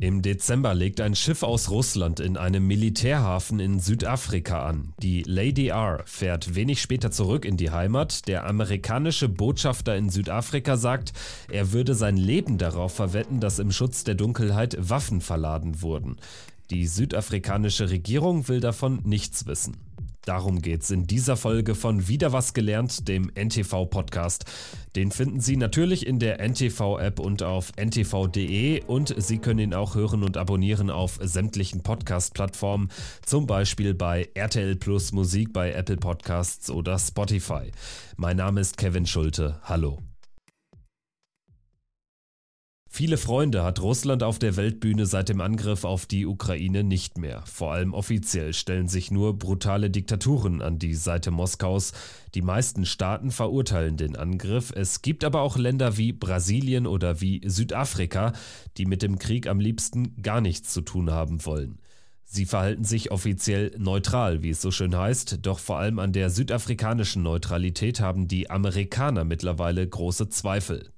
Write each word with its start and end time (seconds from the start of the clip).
Im 0.00 0.22
Dezember 0.22 0.74
legt 0.74 1.00
ein 1.00 1.16
Schiff 1.16 1.42
aus 1.42 1.70
Russland 1.70 2.20
in 2.20 2.36
einem 2.36 2.64
Militärhafen 2.68 3.58
in 3.58 3.80
Südafrika 3.80 4.64
an. 4.64 4.94
Die 5.02 5.24
Lady 5.24 5.68
R 5.68 6.04
fährt 6.06 6.54
wenig 6.54 6.80
später 6.80 7.10
zurück 7.10 7.44
in 7.44 7.56
die 7.56 7.72
Heimat. 7.72 8.28
Der 8.28 8.46
amerikanische 8.46 9.28
Botschafter 9.28 9.96
in 9.96 10.08
Südafrika 10.08 10.76
sagt, 10.76 11.14
er 11.50 11.72
würde 11.72 11.96
sein 11.96 12.16
Leben 12.16 12.58
darauf 12.58 12.94
verwetten, 12.94 13.40
dass 13.40 13.58
im 13.58 13.72
Schutz 13.72 14.04
der 14.04 14.14
Dunkelheit 14.14 14.76
Waffen 14.78 15.20
verladen 15.20 15.82
wurden. 15.82 16.18
Die 16.70 16.86
südafrikanische 16.86 17.90
Regierung 17.90 18.46
will 18.46 18.60
davon 18.60 19.00
nichts 19.04 19.46
wissen. 19.46 19.87
Darum 20.24 20.60
geht's 20.60 20.90
in 20.90 21.06
dieser 21.06 21.36
Folge 21.36 21.74
von 21.74 22.08
Wieder 22.08 22.32
was 22.32 22.52
gelernt, 22.54 23.08
dem 23.08 23.30
NTV-Podcast. 23.34 24.44
Den 24.96 25.10
finden 25.10 25.40
Sie 25.40 25.56
natürlich 25.56 26.06
in 26.06 26.18
der 26.18 26.40
NTV-App 26.40 27.18
und 27.18 27.42
auf 27.42 27.72
ntv.de 27.76 28.82
und 28.84 29.14
Sie 29.16 29.38
können 29.38 29.60
ihn 29.60 29.74
auch 29.74 29.94
hören 29.94 30.22
und 30.22 30.36
abonnieren 30.36 30.90
auf 30.90 31.18
sämtlichen 31.22 31.82
Podcast-Plattformen, 31.82 32.90
zum 33.24 33.46
Beispiel 33.46 33.94
bei 33.94 34.28
RTL 34.34 34.76
Plus 34.76 35.12
Musik 35.12 35.52
bei 35.52 35.72
Apple 35.72 35.96
Podcasts 35.96 36.70
oder 36.70 36.98
Spotify. 36.98 37.70
Mein 38.16 38.36
Name 38.36 38.60
ist 38.60 38.76
Kevin 38.76 39.06
Schulte. 39.06 39.60
Hallo. 39.62 40.07
Viele 42.90 43.18
Freunde 43.18 43.62
hat 43.62 43.82
Russland 43.82 44.22
auf 44.22 44.38
der 44.38 44.56
Weltbühne 44.56 45.04
seit 45.04 45.28
dem 45.28 45.42
Angriff 45.42 45.84
auf 45.84 46.06
die 46.06 46.24
Ukraine 46.26 46.82
nicht 46.82 47.18
mehr. 47.18 47.42
Vor 47.46 47.72
allem 47.72 47.92
offiziell 47.92 48.54
stellen 48.54 48.88
sich 48.88 49.10
nur 49.10 49.38
brutale 49.38 49.90
Diktaturen 49.90 50.62
an 50.62 50.78
die 50.78 50.94
Seite 50.94 51.30
Moskaus. 51.30 51.92
Die 52.34 52.42
meisten 52.42 52.86
Staaten 52.86 53.30
verurteilen 53.30 53.98
den 53.98 54.16
Angriff. 54.16 54.72
Es 54.74 55.02
gibt 55.02 55.22
aber 55.22 55.42
auch 55.42 55.58
Länder 55.58 55.98
wie 55.98 56.12
Brasilien 56.12 56.86
oder 56.86 57.20
wie 57.20 57.42
Südafrika, 57.44 58.32
die 58.78 58.86
mit 58.86 59.02
dem 59.02 59.18
Krieg 59.18 59.46
am 59.46 59.60
liebsten 59.60 60.16
gar 60.22 60.40
nichts 60.40 60.72
zu 60.72 60.80
tun 60.80 61.10
haben 61.10 61.44
wollen. 61.44 61.78
Sie 62.30 62.44
verhalten 62.44 62.84
sich 62.84 63.10
offiziell 63.10 63.70
neutral, 63.78 64.42
wie 64.42 64.50
es 64.50 64.60
so 64.60 64.70
schön 64.70 64.96
heißt, 64.96 65.38
doch 65.42 65.58
vor 65.58 65.78
allem 65.78 65.98
an 65.98 66.12
der 66.12 66.28
südafrikanischen 66.28 67.22
Neutralität 67.22 68.00
haben 68.00 68.28
die 68.28 68.50
Amerikaner 68.50 69.24
mittlerweile 69.24 69.86
große 69.86 70.28
Zweifel. 70.28 70.90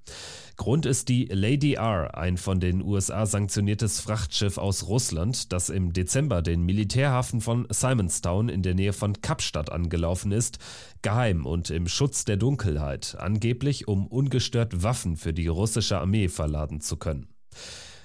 Grund 0.60 0.84
ist 0.84 1.08
die 1.08 1.24
Lady 1.24 1.72
R, 1.72 2.18
ein 2.18 2.36
von 2.36 2.60
den 2.60 2.82
USA 2.82 3.24
sanktioniertes 3.24 3.98
Frachtschiff 4.00 4.58
aus 4.58 4.88
Russland, 4.88 5.54
das 5.54 5.70
im 5.70 5.94
Dezember 5.94 6.42
den 6.42 6.66
Militärhafen 6.66 7.40
von 7.40 7.66
Simonstown 7.70 8.50
in 8.50 8.62
der 8.62 8.74
Nähe 8.74 8.92
von 8.92 9.22
Kapstadt 9.22 9.72
angelaufen 9.72 10.32
ist, 10.32 10.58
geheim 11.00 11.46
und 11.46 11.70
im 11.70 11.88
Schutz 11.88 12.26
der 12.26 12.36
Dunkelheit, 12.36 13.16
angeblich 13.18 13.88
um 13.88 14.06
ungestört 14.06 14.82
Waffen 14.82 15.16
für 15.16 15.32
die 15.32 15.46
russische 15.46 15.98
Armee 15.98 16.28
verladen 16.28 16.82
zu 16.82 16.98
können. 16.98 17.28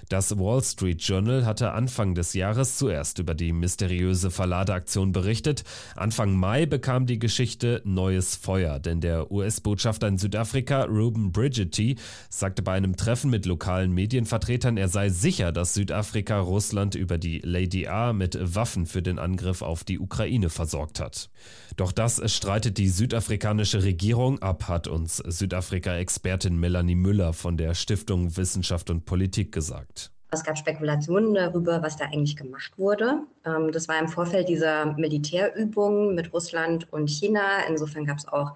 Das 0.08 0.38
Wall 0.38 0.62
Street 0.62 1.02
Journal 1.02 1.44
hatte 1.44 1.72
Anfang 1.72 2.14
des 2.14 2.32
Jahres 2.32 2.76
zuerst 2.78 3.18
über 3.18 3.34
die 3.34 3.52
mysteriöse 3.52 4.30
Verladeaktion 4.30 5.10
berichtet. 5.10 5.64
Anfang 5.96 6.36
Mai 6.36 6.64
bekam 6.64 7.06
die 7.06 7.18
Geschichte 7.18 7.82
neues 7.84 8.36
Feuer, 8.36 8.78
denn 8.78 9.00
der 9.00 9.32
US-Botschafter 9.32 10.06
in 10.06 10.16
Südafrika, 10.16 10.84
Ruben 10.84 11.32
Bridgetty, 11.32 11.96
sagte 12.28 12.62
bei 12.62 12.74
einem 12.74 12.94
Treffen 12.96 13.30
mit 13.30 13.46
lokalen 13.46 13.90
Medienvertretern, 13.90 14.76
er 14.76 14.86
sei 14.86 15.08
sicher, 15.08 15.50
dass 15.50 15.74
Südafrika 15.74 16.38
Russland 16.38 16.94
über 16.94 17.18
die 17.18 17.40
Lady 17.40 17.88
A 17.88 18.12
mit 18.12 18.38
Waffen 18.40 18.86
für 18.86 19.02
den 19.02 19.18
Angriff 19.18 19.60
auf 19.60 19.82
die 19.82 19.98
Ukraine 19.98 20.50
versorgt 20.50 21.00
hat. 21.00 21.30
Doch 21.76 21.90
das 21.90 22.22
streitet 22.32 22.78
die 22.78 22.90
südafrikanische 22.90 23.82
Regierung 23.82 24.40
ab, 24.40 24.68
hat 24.68 24.86
uns 24.86 25.16
Südafrika-Expertin 25.16 26.56
Melanie 26.56 26.94
Müller 26.94 27.32
von 27.32 27.56
der 27.56 27.74
Stiftung 27.74 28.36
Wissenschaft 28.36 28.88
und 28.88 29.04
Politik 29.04 29.50
gesagt. 29.50 29.95
Es 30.36 30.44
gab 30.44 30.58
Spekulationen 30.58 31.34
darüber, 31.34 31.82
was 31.82 31.96
da 31.96 32.04
eigentlich 32.04 32.36
gemacht 32.36 32.72
wurde. 32.76 33.20
Ähm, 33.44 33.72
das 33.72 33.88
war 33.88 33.98
im 33.98 34.08
Vorfeld 34.08 34.48
dieser 34.48 34.86
Militärübungen 34.96 36.14
mit 36.14 36.32
Russland 36.32 36.92
und 36.92 37.08
China. 37.08 37.66
Insofern 37.68 38.04
gab 38.04 38.18
es 38.18 38.28
auch 38.28 38.54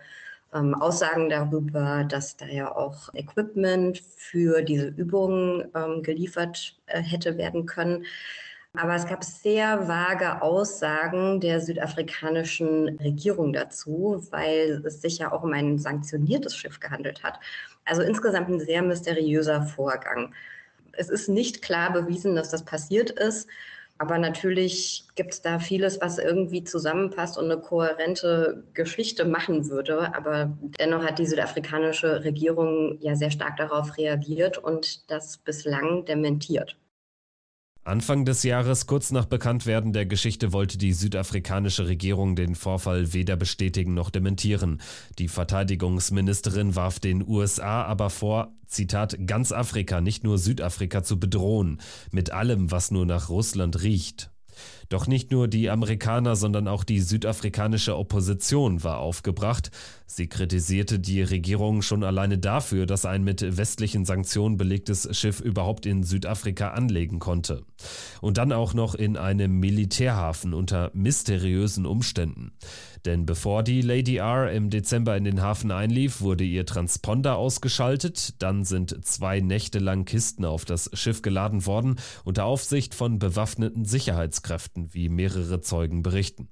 ähm, 0.52 0.74
Aussagen 0.74 1.30
darüber, 1.30 2.04
dass 2.04 2.36
da 2.36 2.46
ja 2.46 2.74
auch 2.74 3.12
Equipment 3.14 3.98
für 3.98 4.62
diese 4.62 4.88
Übungen 4.88 5.68
ähm, 5.74 6.02
geliefert 6.02 6.76
äh, 6.86 7.00
hätte 7.00 7.38
werden 7.38 7.66
können. 7.66 8.04
Aber 8.74 8.94
es 8.94 9.06
gab 9.06 9.24
sehr 9.24 9.88
vage 9.88 10.42
Aussagen 10.42 11.40
der 11.40 11.60
südafrikanischen 11.60 12.98
Regierung 12.98 13.52
dazu, 13.52 14.24
weil 14.30 14.82
es 14.84 15.02
sich 15.02 15.18
ja 15.18 15.32
auch 15.32 15.42
um 15.42 15.52
ein 15.52 15.78
sanktioniertes 15.78 16.54
Schiff 16.54 16.78
gehandelt 16.78 17.24
hat. 17.24 17.40
Also 17.84 18.02
insgesamt 18.02 18.48
ein 18.48 18.60
sehr 18.60 18.82
mysteriöser 18.82 19.62
Vorgang. 19.62 20.34
Es 20.92 21.08
ist 21.08 21.28
nicht 21.28 21.62
klar 21.62 21.92
bewiesen, 21.92 22.34
dass 22.34 22.50
das 22.50 22.64
passiert 22.64 23.10
ist. 23.10 23.48
Aber 23.98 24.16
natürlich 24.16 25.04
gibt 25.14 25.34
es 25.34 25.42
da 25.42 25.58
vieles, 25.58 26.00
was 26.00 26.16
irgendwie 26.16 26.64
zusammenpasst 26.64 27.36
und 27.36 27.44
eine 27.50 27.60
kohärente 27.60 28.64
Geschichte 28.72 29.26
machen 29.26 29.68
würde. 29.68 30.14
Aber 30.14 30.56
dennoch 30.80 31.04
hat 31.04 31.18
die 31.18 31.26
südafrikanische 31.26 32.24
Regierung 32.24 32.96
ja 33.00 33.14
sehr 33.14 33.30
stark 33.30 33.58
darauf 33.58 33.98
reagiert 33.98 34.56
und 34.56 35.10
das 35.10 35.36
bislang 35.36 36.06
dementiert. 36.06 36.78
Anfang 37.82 38.26
des 38.26 38.42
Jahres, 38.42 38.86
kurz 38.86 39.10
nach 39.10 39.24
Bekanntwerden 39.24 39.94
der 39.94 40.04
Geschichte, 40.04 40.52
wollte 40.52 40.76
die 40.76 40.92
südafrikanische 40.92 41.88
Regierung 41.88 42.36
den 42.36 42.54
Vorfall 42.54 43.14
weder 43.14 43.36
bestätigen 43.36 43.94
noch 43.94 44.10
dementieren. 44.10 44.82
Die 45.18 45.28
Verteidigungsministerin 45.28 46.76
warf 46.76 47.00
den 47.00 47.26
USA 47.26 47.82
aber 47.84 48.10
vor, 48.10 48.52
Zitat, 48.66 49.16
ganz 49.26 49.50
Afrika, 49.50 50.02
nicht 50.02 50.24
nur 50.24 50.36
Südafrika 50.36 51.02
zu 51.02 51.18
bedrohen, 51.18 51.80
mit 52.10 52.30
allem, 52.30 52.70
was 52.70 52.90
nur 52.90 53.06
nach 53.06 53.30
Russland 53.30 53.82
riecht. 53.82 54.30
Doch 54.90 55.06
nicht 55.06 55.30
nur 55.30 55.46
die 55.46 55.70
Amerikaner, 55.70 56.34
sondern 56.34 56.66
auch 56.66 56.82
die 56.82 57.00
südafrikanische 57.00 57.96
Opposition 57.96 58.82
war 58.82 58.98
aufgebracht. 58.98 59.70
Sie 60.06 60.26
kritisierte 60.26 60.98
die 60.98 61.22
Regierung 61.22 61.80
schon 61.80 62.02
alleine 62.02 62.38
dafür, 62.38 62.86
dass 62.86 63.04
ein 63.04 63.22
mit 63.22 63.56
westlichen 63.56 64.04
Sanktionen 64.04 64.56
belegtes 64.56 65.08
Schiff 65.16 65.38
überhaupt 65.40 65.86
in 65.86 66.02
Südafrika 66.02 66.70
anlegen 66.70 67.20
konnte. 67.20 67.62
Und 68.20 68.36
dann 68.36 68.50
auch 68.50 68.74
noch 68.74 68.96
in 68.96 69.16
einem 69.16 69.60
Militärhafen 69.60 70.52
unter 70.52 70.90
mysteriösen 70.92 71.86
Umständen. 71.86 72.50
Denn 73.04 73.24
bevor 73.24 73.62
die 73.62 73.80
Lady 73.82 74.16
R 74.16 74.50
im 74.50 74.68
Dezember 74.68 75.16
in 75.16 75.24
den 75.24 75.40
Hafen 75.40 75.70
einlief, 75.70 76.20
wurde 76.20 76.44
ihr 76.44 76.66
Transponder 76.66 77.36
ausgeschaltet. 77.36 78.34
Dann 78.42 78.64
sind 78.64 79.04
zwei 79.06 79.40
Nächte 79.40 79.78
lang 79.78 80.04
Kisten 80.04 80.44
auf 80.44 80.64
das 80.64 80.90
Schiff 80.92 81.22
geladen 81.22 81.64
worden, 81.64 81.96
unter 82.24 82.44
Aufsicht 82.44 82.94
von 82.94 83.18
bewaffneten 83.18 83.84
Sicherheitskräften, 83.84 84.79
wie 84.92 85.08
mehrere 85.08 85.60
Zeugen 85.60 86.02
berichten. 86.02 86.48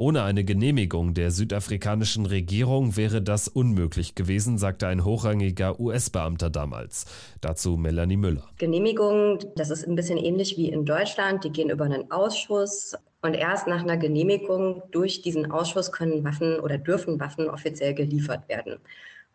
Ohne 0.00 0.22
eine 0.22 0.44
Genehmigung 0.44 1.12
der 1.12 1.32
südafrikanischen 1.32 2.24
Regierung 2.24 2.96
wäre 2.96 3.20
das 3.20 3.48
unmöglich 3.48 4.14
gewesen, 4.14 4.56
sagte 4.56 4.86
ein 4.86 5.04
hochrangiger 5.04 5.80
US-Beamter 5.80 6.50
damals. 6.50 7.06
Dazu 7.40 7.76
Melanie 7.76 8.16
Müller. 8.16 8.48
Genehmigung, 8.58 9.40
das 9.56 9.70
ist 9.70 9.88
ein 9.88 9.96
bisschen 9.96 10.18
ähnlich 10.18 10.56
wie 10.56 10.68
in 10.68 10.84
Deutschland. 10.84 11.42
Die 11.42 11.50
gehen 11.50 11.70
über 11.70 11.84
einen 11.84 12.10
Ausschuss. 12.12 12.94
Und 13.22 13.34
erst 13.34 13.66
nach 13.66 13.82
einer 13.82 13.96
Genehmigung 13.96 14.84
durch 14.92 15.22
diesen 15.22 15.50
Ausschuss 15.50 15.90
können 15.90 16.22
Waffen 16.22 16.60
oder 16.60 16.78
dürfen 16.78 17.18
Waffen 17.18 17.50
offiziell 17.50 17.92
geliefert 17.92 18.48
werden. 18.48 18.78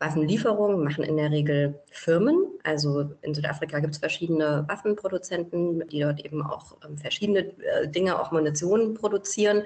Waffenlieferungen 0.03 0.83
machen 0.83 1.03
in 1.03 1.17
der 1.17 1.31
Regel 1.31 1.79
Firmen. 1.91 2.45
Also 2.63 3.11
in 3.21 3.33
Südafrika 3.33 3.79
gibt 3.79 3.93
es 3.93 3.99
verschiedene 3.99 4.65
Waffenproduzenten, 4.67 5.87
die 5.87 6.01
dort 6.01 6.23
eben 6.25 6.45
auch 6.45 6.77
ähm, 6.85 6.97
verschiedene 6.97 7.39
äh, 7.39 7.87
Dinge, 7.87 8.19
auch 8.19 8.31
Munition 8.31 8.93
produzieren. 8.93 9.63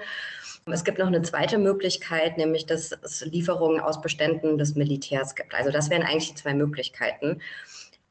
Es 0.66 0.84
gibt 0.84 0.98
noch 0.98 1.06
eine 1.06 1.22
zweite 1.22 1.58
Möglichkeit, 1.58 2.36
nämlich 2.36 2.66
dass 2.66 2.92
es 2.92 3.24
Lieferungen 3.24 3.80
aus 3.80 4.00
Beständen 4.00 4.58
des 4.58 4.74
Militärs 4.74 5.34
gibt. 5.34 5.54
Also 5.54 5.70
das 5.70 5.90
wären 5.90 6.02
eigentlich 6.02 6.30
die 6.30 6.34
zwei 6.34 6.54
Möglichkeiten. 6.54 7.40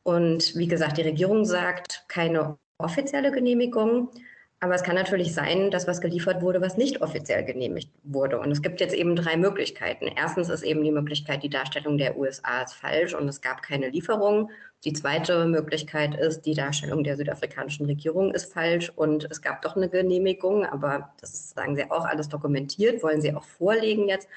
Und 0.04 0.56
wie 0.56 0.68
gesagt, 0.68 0.98
die 0.98 1.04
Regierung 1.04 1.46
sagt 1.46 2.06
keine 2.08 2.58
offizielle 2.78 3.32
Genehmigung. 3.32 4.10
Aber 4.60 4.74
es 4.74 4.82
kann 4.82 4.96
natürlich 4.96 5.36
sein, 5.36 5.70
dass 5.70 5.88
was 5.88 6.02
geliefert 6.02 6.42
wurde, 6.42 6.62
was 6.62 6.78
nicht 6.78 7.02
offiziell 7.02 7.44
genehmigt 7.44 7.92
wurde. 8.04 8.40
Und 8.40 8.52
es 8.52 8.64
gibt 8.64 8.80
jetzt 8.82 8.96
eben 8.96 9.16
drei 9.16 9.38
Möglichkeiten. 9.38 10.08
Erstens 10.08 10.50
ist 10.50 10.64
eben 10.64 10.84
die 10.84 10.92
Möglichkeit, 10.92 11.44
die 11.44 11.50
Darstellung 11.50 12.00
der 12.00 12.18
USA 12.18 12.64
ist 12.64 12.74
falsch 12.74 13.14
und 13.14 13.28
es 13.28 13.42
gab 13.42 13.62
keine 13.62 13.90
Lieferung. 13.90 14.50
Die 14.84 14.94
zweite 14.94 15.46
Möglichkeit 15.46 16.16
ist, 16.16 16.42
die 16.42 16.56
Darstellung 16.56 17.04
der 17.04 17.18
südafrikanischen 17.18 17.86
Regierung 17.86 18.34
ist 18.34 18.52
falsch 18.52 18.92
und 18.96 19.28
es 19.30 19.44
gab 19.44 19.62
doch 19.62 19.76
eine 19.76 19.90
Genehmigung, 19.90 20.66
aber 20.66 21.14
das 21.22 21.34
ist, 21.34 21.56
sagen 21.56 21.76
Sie, 21.76 21.90
auch 21.92 22.06
alles 22.06 22.30
dokumentiert, 22.30 23.04
wollen 23.04 23.22
Sie 23.22 23.36
auch 23.36 23.44
vorlegen 23.44 24.08
jetzt. 24.08 24.28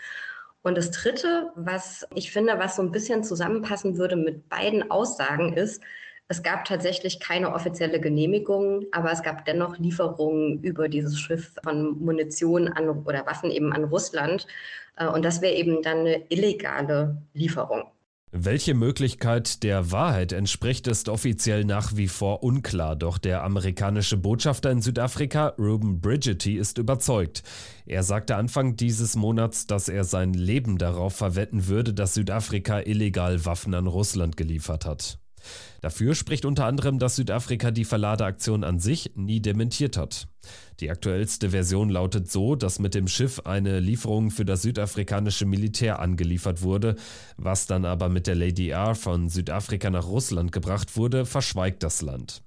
Und 0.63 0.77
das 0.77 0.91
Dritte, 0.91 1.51
was 1.57 2.07
ich 2.15 2.31
finde, 2.31 2.59
was 2.59 2.77
so 2.77 2.83
ein 2.83 2.93
bisschen 2.93 3.25
zusammenpassen 3.25 3.97
würde 3.97 4.17
mit 4.17 4.51
beiden 4.51 4.91
Aussagen, 4.91 5.55
ist, 5.55 5.83
es 6.31 6.45
gab 6.45 6.65
tatsächlich 6.65 7.19
keine 7.19 7.53
offizielle 7.53 8.01
Genehmigung, 8.01 8.87
aber 8.93 9.11
es 9.11 9.25
gab 9.25 9.45
dennoch 9.47 9.77
Lieferungen 9.79 10.63
über 10.63 10.89
dieses 10.89 11.19
Schiff 11.19 11.57
von 11.65 11.99
Munition 11.99 12.69
an 12.69 12.89
oder 12.89 13.27
Waffen 13.27 13.51
eben 13.51 13.73
an 13.73 13.83
Russland. 13.83 14.47
Äh, 14.97 15.09
und 15.09 15.25
das 15.25 15.43
wäre 15.43 15.55
eben 15.55 15.83
dann 15.83 15.99
eine 15.99 16.23
illegale 16.29 17.21
Lieferung. 17.35 17.83
Welche 18.31 18.75
Möglichkeit 18.75 19.65
der 19.65 19.91
Wahrheit 19.91 20.31
entspricht, 20.31 20.87
ist 20.87 21.09
offiziell 21.09 21.65
nach 21.65 21.97
wie 21.97 22.07
vor 22.07 22.45
unklar, 22.45 22.95
doch 22.95 23.19
der 23.19 23.43
amerikanische 23.43 24.17
Botschafter 24.17 24.71
in 24.71 24.83
Südafrika, 24.83 25.55
Ruben 25.59 26.01
Bridgetty, 26.01 26.57
ist 26.57 26.79
überzeugt. 26.79 27.43
Er 27.87 28.05
sagte 28.05 28.37
Anfang 28.37 28.77
dieses 28.77 29.17
Monats, 29.17 29.67
dass 29.67 29.89
er 29.89 30.05
sein 30.05 30.33
Leben 30.33 30.79
darauf 30.79 31.17
verwetten 31.17 31.67
würde, 31.67 31.93
dass 31.93 32.15
Südafrika 32.15 32.79
illegal 32.79 33.45
Waffen 33.47 33.75
an 33.75 33.89
Russland 33.89 34.37
geliefert 34.37 34.87
hat. 34.87 35.19
Dafür 35.81 36.15
spricht 36.15 36.45
unter 36.45 36.67
anderem, 36.67 36.99
dass 36.99 37.17
Südafrika 37.17 37.71
die 37.71 37.85
Verladeaktion 37.85 38.65
an 38.65 38.79
sich 38.79 39.13
nie 39.15 39.41
dementiert 39.41 39.97
hat. 39.97 40.29
Die 40.81 40.91
aktuellste 40.91 41.51
Version 41.51 41.91
lautet 41.91 42.31
so, 42.31 42.57
dass 42.57 42.79
mit 42.79 42.95
dem 42.95 43.09
Schiff 43.09 43.41
eine 43.41 43.81
Lieferung 43.81 44.31
für 44.31 44.47
das 44.47 44.63
südafrikanische 44.63 45.45
Militär 45.45 45.99
angeliefert 45.99 46.63
wurde, 46.63 46.97
was 47.37 47.67
dann 47.67 47.85
aber 47.85 48.09
mit 48.09 48.27
der 48.27 48.35
Lady 48.35 48.71
R 48.71 48.95
von 48.95 49.29
Südafrika 49.29 49.91
nach 49.91 50.07
Russland 50.07 50.53
gebracht 50.53 50.97
wurde, 50.97 51.27
verschweigt 51.27 51.83
das 51.83 52.01
Land. 52.01 52.43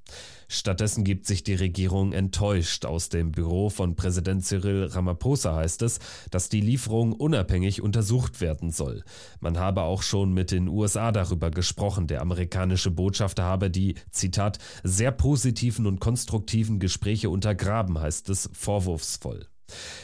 Stattdessen 0.48 1.04
gibt 1.04 1.26
sich 1.26 1.44
die 1.44 1.56
Regierung 1.56 2.14
enttäuscht. 2.14 2.86
Aus 2.86 3.10
dem 3.10 3.32
Büro 3.32 3.70
von 3.70 3.96
Präsident 3.96 4.46
Cyril 4.46 4.86
Ramaphosa 4.86 5.56
heißt 5.56 5.82
es, 5.82 6.00
dass 6.30 6.50
die 6.50 6.62
Lieferung 6.62 7.14
unabhängig 7.14 7.82
untersucht 7.82 8.40
werden 8.40 8.70
soll. 8.70 9.04
Man 9.40 9.58
habe 9.58 9.82
auch 9.82 10.04
schon 10.04 10.32
mit 10.32 10.52
den 10.52 10.68
USA 10.68 11.12
darüber 11.12 11.50
gesprochen. 11.50 12.06
Der 12.06 12.22
amerikanische 12.22 12.92
Botschafter 12.92 13.23
habe 13.44 13.70
die, 13.70 13.96
Zitat, 14.12 14.60
sehr 14.84 15.12
positiven 15.12 15.88
und 15.88 16.00
konstruktiven 16.00 16.80
Gespräche 16.80 17.30
untergraben, 17.30 18.00
heißt 18.00 18.30
es 18.30 18.50
vorwurfsvoll. 18.54 19.48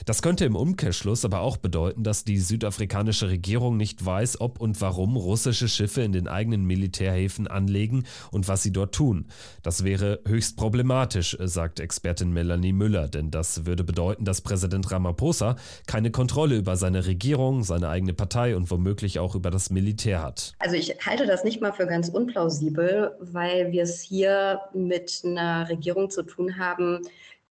Das 0.06 0.22
könnte 0.22 0.46
im 0.46 0.56
Umkehrschluss 0.56 1.26
aber 1.26 1.42
auch 1.42 1.58
bedeuten, 1.58 2.04
dass 2.04 2.24
die 2.24 2.40
südafrikanische 2.40 3.30
Regierung 3.30 3.78
nicht 3.78 4.04
weiß, 4.04 4.42
ob 4.42 4.60
und 4.60 4.80
warum 4.82 5.18
russische 5.18 5.68
Schiffe 5.68 6.02
in 6.02 6.12
den 6.12 6.28
eigenen 6.28 6.66
Militärhäfen 6.66 7.48
anlegen 7.48 8.06
und 8.32 8.48
was 8.48 8.64
sie 8.64 8.72
dort 8.72 8.96
tun. 8.96 9.28
Das 9.64 9.84
wäre 9.84 10.22
höchst 10.28 10.58
problematisch, 10.58 11.38
sagt 11.40 11.80
Expertin 11.80 12.32
Melanie 12.32 12.74
Müller, 12.74 13.08
denn 13.08 13.32
das 13.32 13.66
würde 13.66 13.84
bedeuten, 13.84 14.26
dass 14.26 14.42
Präsident 14.42 14.92
Ramaphosa 14.92 15.56
keine 15.88 16.12
Kontrolle 16.12 16.56
über 16.58 16.76
seine 16.76 17.06
Regierung, 17.06 17.64
seine 17.64 17.90
eigene 17.90 18.14
Partei 18.14 18.56
und 18.56 18.72
womöglich 18.72 19.20
auch 19.20 19.36
über 19.36 19.52
das 19.52 19.70
Militär 19.70 20.24
hat. 20.24 20.54
Also 20.60 20.76
ich 20.76 20.96
halte 21.06 21.26
das 21.26 21.44
nicht 21.44 21.62
mal 21.62 21.74
für 21.74 21.86
ganz 21.86 22.10
unplausibel, 22.10 23.16
weil 23.20 23.72
wir 23.72 23.84
es 23.84 24.02
hier 24.02 24.62
mit 24.74 25.22
einer 25.24 25.70
Regierung 25.70 26.10
zu 26.10 26.24
tun 26.24 26.58
haben, 26.58 27.02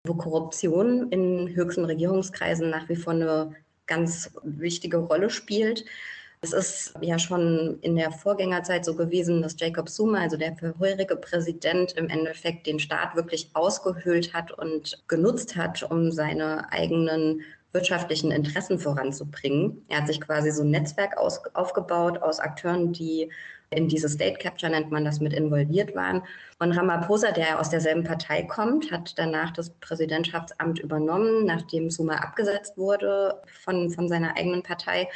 wo 0.03 0.13
Korruption 0.13 1.11
in 1.11 1.55
höchsten 1.55 1.85
Regierungskreisen 1.85 2.69
nach 2.69 2.87
wie 2.89 2.95
vor 2.95 3.13
eine 3.13 3.55
ganz 3.85 4.31
wichtige 4.43 4.97
Rolle 4.97 5.29
spielt. 5.29 5.85
Es 6.41 6.53
ist 6.53 6.93
ja 7.01 7.17
schon 7.17 7.79
in 7.81 7.95
der 7.95 8.11
Vorgängerzeit 8.11 8.85
so 8.85 8.95
gewesen, 8.95 9.41
dass 9.41 9.59
Jacob 9.59 9.89
Zuma, 9.89 10.19
also 10.19 10.37
der 10.37 10.55
vorherige 10.55 11.15
Präsident, 11.15 11.93
im 11.93 12.09
Endeffekt 12.09 12.67
den 12.67 12.79
Staat 12.79 13.15
wirklich 13.15 13.49
ausgehöhlt 13.53 14.33
hat 14.33 14.51
und 14.51 15.03
genutzt 15.07 15.55
hat, 15.55 15.81
um 15.83 16.11
seine 16.11 16.71
eigenen 16.71 17.41
wirtschaftlichen 17.73 18.31
Interessen 18.31 18.79
voranzubringen. 18.79 19.83
Er 19.87 19.99
hat 19.99 20.07
sich 20.07 20.21
quasi 20.21 20.51
so 20.51 20.61
ein 20.61 20.71
Netzwerk 20.71 21.17
aus, 21.17 21.41
aufgebaut 21.53 22.19
aus 22.21 22.39
Akteuren, 22.39 22.93
die 22.93 23.31
in 23.69 23.87
diese 23.87 24.07
State 24.07 24.39
Capture 24.39 24.71
nennt 24.71 24.91
man 24.91 25.03
das 25.03 25.19
mit 25.19 25.33
involviert 25.33 25.95
waren. 25.95 26.23
Und 26.59 26.71
Ramaphosa, 26.71 27.31
der 27.31 27.59
aus 27.59 27.69
derselben 27.69 28.03
Partei 28.03 28.43
kommt, 28.43 28.91
hat 28.91 29.17
danach 29.17 29.51
das 29.51 29.69
Präsidentschaftsamt 29.69 30.79
übernommen, 30.79 31.45
nachdem 31.45 31.89
Suma 31.89 32.15
abgesetzt 32.15 32.77
wurde 32.77 33.41
von, 33.63 33.89
von 33.89 34.07
seiner 34.07 34.37
eigenen 34.37 34.63
Partei. 34.63 35.09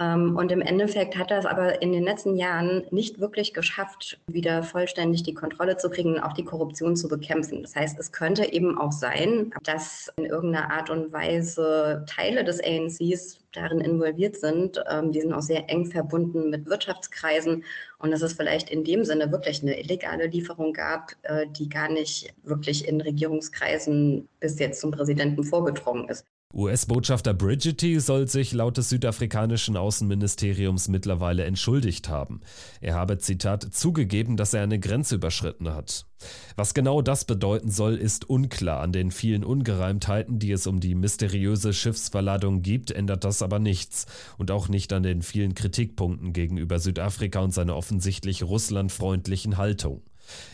Ähm, 0.00 0.36
und 0.36 0.50
im 0.50 0.60
Endeffekt 0.60 1.16
hat 1.16 1.30
er 1.30 1.38
es 1.38 1.46
aber 1.46 1.80
in 1.80 1.92
den 1.92 2.02
letzten 2.02 2.34
Jahren 2.34 2.84
nicht 2.90 3.20
wirklich 3.20 3.54
geschafft, 3.54 4.18
wieder 4.26 4.64
vollständig 4.64 5.22
die 5.22 5.34
Kontrolle 5.34 5.76
zu 5.76 5.88
kriegen 5.88 6.14
und 6.14 6.20
auch 6.20 6.32
die 6.32 6.44
Korruption 6.44 6.96
zu 6.96 7.06
bekämpfen. 7.06 7.62
Das 7.62 7.76
heißt, 7.76 7.98
es 8.00 8.10
könnte 8.10 8.52
eben 8.52 8.76
auch 8.76 8.90
sein, 8.90 9.52
dass 9.62 10.12
in 10.16 10.24
irgendeiner 10.24 10.72
Art 10.72 10.90
und 10.90 11.12
Weise 11.12 12.04
Teile 12.08 12.42
des 12.42 12.60
ANCs 12.60 13.38
darin 13.52 13.80
involviert 13.80 14.36
sind. 14.36 14.82
Ähm, 14.90 15.12
die 15.12 15.20
sind 15.20 15.32
auch 15.32 15.42
sehr 15.42 15.70
eng 15.70 15.86
verbunden 15.86 16.50
mit 16.50 16.66
Wirtschaftskreisen 16.66 17.64
und 17.98 18.10
dass 18.10 18.22
es 18.22 18.32
vielleicht 18.32 18.70
in 18.70 18.82
dem 18.82 19.04
Sinne 19.04 19.30
wirklich 19.30 19.62
eine 19.62 19.78
illegale 19.78 20.26
Lieferung 20.26 20.72
gab, 20.72 21.12
äh, 21.22 21.46
die 21.46 21.68
gar 21.68 21.88
nicht 21.88 22.34
wirklich 22.42 22.88
in 22.88 23.00
Regierungskreisen 23.00 24.28
bis 24.40 24.58
jetzt 24.58 24.80
zum 24.80 24.90
Präsidenten 24.90 25.44
vorgedrungen 25.44 26.08
ist. 26.08 26.26
US-Botschafter 26.54 27.34
Bridgetty 27.34 27.98
soll 27.98 28.28
sich 28.28 28.52
laut 28.52 28.76
des 28.76 28.88
südafrikanischen 28.88 29.76
Außenministeriums 29.76 30.86
mittlerweile 30.86 31.42
entschuldigt 31.44 32.08
haben. 32.08 32.42
Er 32.80 32.94
habe, 32.94 33.18
Zitat, 33.18 33.74
zugegeben, 33.74 34.36
dass 34.36 34.54
er 34.54 34.62
eine 34.62 34.78
Grenze 34.78 35.16
überschritten 35.16 35.74
hat. 35.74 36.06
Was 36.54 36.72
genau 36.72 37.02
das 37.02 37.24
bedeuten 37.24 37.72
soll, 37.72 37.96
ist 37.96 38.30
unklar. 38.30 38.82
An 38.82 38.92
den 38.92 39.10
vielen 39.10 39.42
Ungereimtheiten, 39.42 40.38
die 40.38 40.52
es 40.52 40.68
um 40.68 40.78
die 40.78 40.94
mysteriöse 40.94 41.72
Schiffsverladung 41.72 42.62
gibt, 42.62 42.92
ändert 42.92 43.24
das 43.24 43.42
aber 43.42 43.58
nichts. 43.58 44.06
Und 44.38 44.52
auch 44.52 44.68
nicht 44.68 44.92
an 44.92 45.02
den 45.02 45.22
vielen 45.22 45.54
Kritikpunkten 45.54 46.32
gegenüber 46.32 46.78
Südafrika 46.78 47.40
und 47.40 47.52
seiner 47.52 47.74
offensichtlich 47.74 48.44
russlandfreundlichen 48.44 49.56
Haltung. 49.56 50.02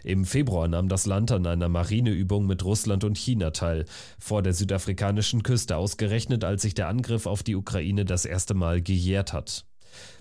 Im 0.04 0.24
Februar 0.24 0.68
nahm 0.68 0.88
das 0.88 1.06
Land 1.06 1.32
an 1.32 1.46
einer 1.46 1.68
Marineübung 1.68 2.46
mit 2.46 2.64
Russland 2.64 3.04
und 3.04 3.18
China 3.18 3.50
teil, 3.50 3.84
vor 4.18 4.42
der 4.42 4.52
südafrikanischen 4.52 5.42
Küste 5.42 5.76
ausgerechnet, 5.76 6.44
als 6.44 6.62
sich 6.62 6.74
der 6.74 6.88
Angriff 6.88 7.26
auf 7.26 7.42
die 7.42 7.56
Ukraine 7.56 8.04
das 8.04 8.24
erste 8.24 8.54
Mal 8.54 8.82
gejährt 8.82 9.32
hat. 9.32 9.64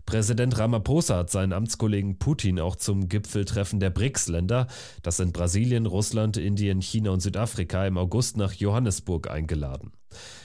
Präsident 0.05 0.57
Ramaphosa 0.57 1.17
hat 1.17 1.29
seinen 1.29 1.53
Amtskollegen 1.53 2.17
Putin 2.17 2.59
auch 2.59 2.75
zum 2.75 3.09
Gipfeltreffen 3.09 3.79
der 3.79 3.91
BRICS-Länder, 3.91 4.67
das 5.03 5.17
sind 5.17 5.33
Brasilien, 5.33 5.85
Russland, 5.85 6.37
Indien, 6.37 6.81
China 6.81 7.11
und 7.11 7.21
Südafrika, 7.21 7.85
im 7.85 7.97
August 7.97 8.37
nach 8.37 8.53
Johannesburg 8.53 9.29
eingeladen. 9.29 9.91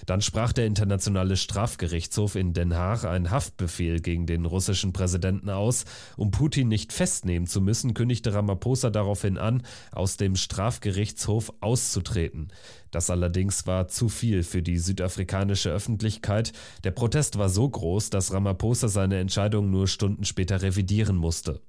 Dann 0.07 0.21
sprach 0.21 0.53
der 0.53 0.67
Internationale 0.67 1.37
Strafgerichtshof 1.37 2.35
in 2.35 2.53
Den 2.53 2.75
Haag 2.75 3.05
einen 3.05 3.31
Haftbefehl 3.31 4.01
gegen 4.01 4.27
den 4.27 4.45
russischen 4.45 4.93
Präsidenten 4.93 5.51
aus. 5.51 5.85
Um 6.17 6.31
Putin 6.31 6.69
nicht 6.69 6.93
festnehmen 6.93 7.47
zu 7.47 7.61
müssen, 7.61 7.95
kündigte 7.95 8.35
Ramaphosa 8.35 8.91
daraufhin 8.91 9.39
an, 9.39 9.63
aus 9.93 10.17
dem 10.17 10.37
Strafgerichtshof 10.37 11.53
auszutreten. 11.61 12.49
Das 12.95 13.11
allerdings 13.11 13.67
war 13.67 13.89
zu 13.89 14.09
viel 14.09 14.45
für 14.45 14.63
die 14.63 14.79
südafrikanische 14.79 15.69
Öffentlichkeit. 15.69 16.53
Der 16.85 16.93
Protest 16.93 17.39
war 17.39 17.49
so 17.49 17.69
groß, 17.69 18.11
dass 18.11 18.33
Ramaphosa 18.33 18.87
seine 18.87 19.19
Entscheidung 19.19 19.69
nur 19.71 19.89
Stunden 19.89 20.25
später 20.25 20.63
revidieren 20.63 21.17
musste. 21.17 21.61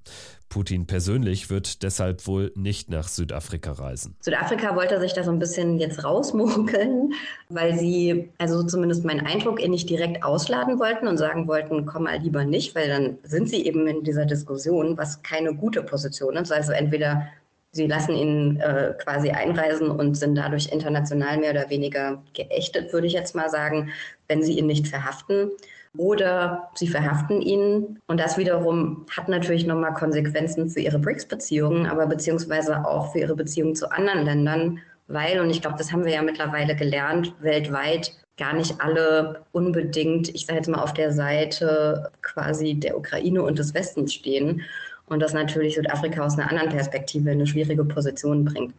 Putin 0.49 0.85
persönlich 0.85 1.49
wird 1.49 1.81
deshalb 1.81 2.27
wohl 2.27 2.51
nicht 2.55 2.91
nach 2.91 3.07
Südafrika 3.07 3.71
reisen. 3.71 4.15
Südafrika 4.21 4.75
wollte 4.75 4.99
sich 4.99 5.13
da 5.13 5.23
so 5.23 5.31
ein 5.31 5.39
bisschen 5.39 5.79
jetzt 5.79 6.03
rausmogeln, 6.03 7.13
weil 7.49 7.75
sie, 7.75 8.29
also 8.37 8.61
zumindest 8.61 9.03
mein 9.03 9.25
Eindruck, 9.25 9.59
ihn 9.59 9.71
nicht 9.71 9.89
direkt 9.89 10.23
ausladen 10.23 10.77
wollten 10.77 11.07
und 11.07 11.17
sagen 11.17 11.47
wollten, 11.47 11.87
komm 11.87 12.03
mal 12.03 12.19
lieber 12.19 12.45
nicht, 12.45 12.75
weil 12.75 12.87
dann 12.87 13.17
sind 13.23 13.49
sie 13.49 13.65
eben 13.65 13.87
in 13.87 14.03
dieser 14.03 14.27
Diskussion, 14.27 14.95
was 14.95 15.23
keine 15.23 15.55
gute 15.55 15.81
Position 15.81 16.35
ist. 16.35 16.51
Also 16.51 16.71
entweder 16.71 17.27
sie 17.75 17.87
lassen 17.87 18.15
ihn 18.15 18.59
äh, 18.61 18.93
quasi 19.03 19.31
einreisen 19.31 19.91
und 19.91 20.15
sind 20.15 20.35
dadurch 20.35 20.71
international 20.71 21.37
mehr 21.37 21.51
oder 21.51 21.69
weniger 21.69 22.23
geächtet, 22.33 22.93
würde 22.93 23.05
ich 23.05 23.13
jetzt 23.13 23.35
mal 23.35 23.49
sagen, 23.49 23.89
wenn 24.29 24.41
sie 24.41 24.57
ihn 24.57 24.65
nicht 24.65 24.87
verhaften 24.87 25.51
oder 25.97 26.69
sie 26.75 26.87
verhaften 26.87 27.41
ihn. 27.41 27.99
Und 28.07 28.19
das 28.19 28.37
wiederum 28.37 29.05
hat 29.15 29.27
natürlich 29.27 29.65
nochmal 29.65 29.93
Konsequenzen 29.93 30.69
für 30.69 30.79
ihre 30.79 30.99
BRICS-Beziehungen, 30.99 31.85
aber 31.85 32.07
beziehungsweise 32.07 32.85
auch 32.85 33.11
für 33.11 33.19
ihre 33.19 33.35
Beziehungen 33.35 33.75
zu 33.75 33.91
anderen 33.91 34.23
Ländern, 34.23 34.79
weil, 35.07 35.41
und 35.41 35.49
ich 35.49 35.61
glaube, 35.61 35.77
das 35.77 35.91
haben 35.91 36.05
wir 36.05 36.13
ja 36.13 36.21
mittlerweile 36.21 36.75
gelernt, 36.77 37.33
weltweit 37.41 38.13
gar 38.37 38.53
nicht 38.53 38.79
alle 38.79 39.43
unbedingt, 39.51 40.29
ich 40.29 40.45
sage 40.45 40.59
jetzt 40.59 40.69
mal, 40.69 40.81
auf 40.81 40.93
der 40.93 41.11
Seite 41.11 42.09
quasi 42.21 42.75
der 42.75 42.97
Ukraine 42.97 43.43
und 43.43 43.59
des 43.59 43.73
Westens 43.73 44.13
stehen. 44.13 44.61
Und 45.07 45.19
das 45.19 45.33
natürlich 45.33 45.75
Südafrika 45.75 46.25
aus 46.25 46.37
einer 46.37 46.49
anderen 46.49 46.69
Perspektive 46.69 47.29
in 47.29 47.37
eine 47.37 47.47
schwierige 47.47 47.83
Position 47.85 48.45
bringt. 48.45 48.73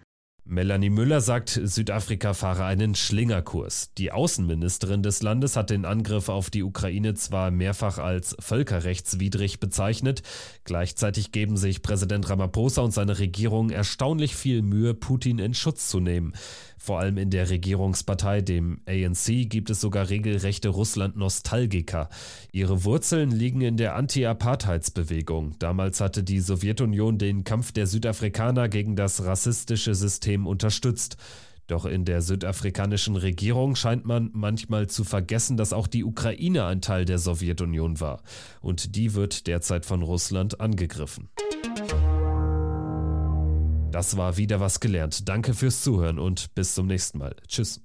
Melanie 0.48 0.90
Müller 0.90 1.20
sagt, 1.20 1.60
Südafrika 1.60 2.32
fahre 2.32 2.66
einen 2.66 2.94
Schlingerkurs. 2.94 3.92
Die 3.98 4.12
Außenministerin 4.12 5.02
des 5.02 5.20
Landes 5.20 5.56
hat 5.56 5.70
den 5.70 5.84
Angriff 5.84 6.28
auf 6.28 6.50
die 6.50 6.62
Ukraine 6.62 7.14
zwar 7.14 7.50
mehrfach 7.50 7.98
als 7.98 8.36
völkerrechtswidrig 8.38 9.58
bezeichnet, 9.58 10.22
gleichzeitig 10.62 11.32
geben 11.32 11.56
sich 11.56 11.82
Präsident 11.82 12.30
Ramaphosa 12.30 12.82
und 12.82 12.92
seine 12.92 13.18
Regierung 13.18 13.70
erstaunlich 13.70 14.36
viel 14.36 14.62
Mühe, 14.62 14.94
Putin 14.94 15.40
in 15.40 15.52
Schutz 15.52 15.88
zu 15.88 15.98
nehmen. 15.98 16.32
Vor 16.78 17.00
allem 17.00 17.16
in 17.18 17.30
der 17.30 17.50
Regierungspartei, 17.50 18.42
dem 18.42 18.80
ANC, 18.86 19.48
gibt 19.48 19.70
es 19.70 19.80
sogar 19.80 20.08
regelrechte 20.08 20.68
Russland-Nostalgiker. 20.68 22.08
Ihre 22.52 22.84
Wurzeln 22.84 23.30
liegen 23.30 23.60
in 23.60 23.76
der 23.76 23.96
Anti-Apartheidsbewegung. 23.96 25.58
Damals 25.58 26.00
hatte 26.00 26.22
die 26.22 26.40
Sowjetunion 26.40 27.18
den 27.18 27.44
Kampf 27.44 27.72
der 27.72 27.86
Südafrikaner 27.86 28.68
gegen 28.68 28.94
das 28.94 29.24
rassistische 29.24 29.94
System 29.94 30.46
unterstützt. 30.46 31.16
Doch 31.66 31.84
in 31.84 32.04
der 32.04 32.22
südafrikanischen 32.22 33.16
Regierung 33.16 33.74
scheint 33.74 34.04
man 34.04 34.30
manchmal 34.32 34.86
zu 34.86 35.02
vergessen, 35.02 35.56
dass 35.56 35.72
auch 35.72 35.88
die 35.88 36.04
Ukraine 36.04 36.64
ein 36.66 36.80
Teil 36.80 37.04
der 37.04 37.18
Sowjetunion 37.18 37.98
war. 38.00 38.22
Und 38.60 38.94
die 38.94 39.14
wird 39.14 39.46
derzeit 39.48 39.84
von 39.84 40.02
Russland 40.02 40.60
angegriffen. 40.60 41.28
Das 43.96 44.18
war 44.18 44.36
wieder 44.36 44.60
was 44.60 44.80
gelernt. 44.80 45.26
Danke 45.26 45.54
fürs 45.54 45.80
Zuhören 45.80 46.18
und 46.18 46.54
bis 46.54 46.74
zum 46.74 46.86
nächsten 46.86 47.16
Mal. 47.16 47.34
Tschüss. 47.48 47.80